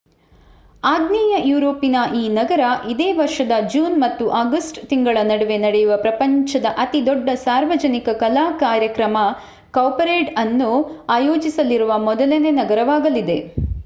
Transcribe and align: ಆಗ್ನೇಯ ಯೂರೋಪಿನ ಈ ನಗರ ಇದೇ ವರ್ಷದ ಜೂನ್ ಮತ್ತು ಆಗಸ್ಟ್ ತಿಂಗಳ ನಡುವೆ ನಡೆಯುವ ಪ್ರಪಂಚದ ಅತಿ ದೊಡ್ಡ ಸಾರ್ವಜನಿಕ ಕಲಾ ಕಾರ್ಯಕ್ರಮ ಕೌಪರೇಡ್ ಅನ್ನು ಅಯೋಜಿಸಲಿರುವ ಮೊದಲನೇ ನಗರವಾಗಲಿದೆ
ಆಗ್ನೇಯ 0.83 1.33
ಯೂರೋಪಿನ 1.43 1.97
ಈ 2.13 2.29
ನಗರ 2.37 2.61
ಇದೇ 2.89 3.09
ವರ್ಷದ 3.15 3.53
ಜೂನ್ 3.73 3.97
ಮತ್ತು 4.01 4.25
ಆಗಸ್ಟ್ 4.39 4.79
ತಿಂಗಳ 4.89 5.17
ನಡುವೆ 5.27 5.57
ನಡೆಯುವ 5.65 5.97
ಪ್ರಪಂಚದ 6.01 6.71
ಅತಿ 6.79 7.01
ದೊಡ್ಡ 7.07 7.29
ಸಾರ್ವಜನಿಕ 7.43 8.17
ಕಲಾ 8.23 8.47
ಕಾರ್ಯಕ್ರಮ 8.59 9.19
ಕೌಪರೇಡ್ 9.73 10.33
ಅನ್ನು 10.39 10.71
ಅಯೋಜಿಸಲಿರುವ 11.17 11.99
ಮೊದಲನೇ 12.09 12.53
ನಗರವಾಗಲಿದೆ 12.61 13.39